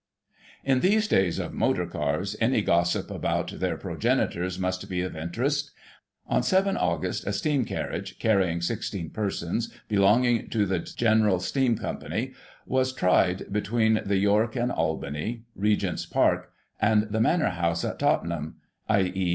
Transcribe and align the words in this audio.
In 0.63 0.79
these 0.79 1.07
days 1.07 1.37
of 1.37 1.53
Motor 1.53 1.85
Cars, 1.85 2.35
any 2.41 2.63
gossip 2.63 3.11
about 3.11 3.59
their 3.59 3.77
pro 3.77 3.95
genitors 3.95 4.57
must 4.57 4.89
be 4.89 5.01
of 5.01 5.15
interest. 5.15 5.69
On 6.25 6.41
7 6.41 6.75
Aug., 6.75 7.03
a 7.23 7.31
steam 7.31 7.65
carriage, 7.65 8.17
carrying 8.17 8.61
16 8.61 9.11
persons, 9.11 9.71
belonging 9.87 10.49
to 10.49 10.65
the 10.65 10.79
General 10.79 11.39
Steam 11.39 11.77
Company, 11.77 12.33
was 12.65 12.91
tried 12.93 13.53
between 13.53 14.01
the 14.03 14.17
York 14.17 14.55
and 14.55 14.71
Albany, 14.71 15.43
Regent's 15.55 16.07
Park, 16.07 16.51
and 16.81 17.03
the 17.03 17.21
Manor 17.21 17.49
House 17.49 17.85
at 17.85 17.99
Tottenham— 17.99 18.55
i.e. 18.89 19.29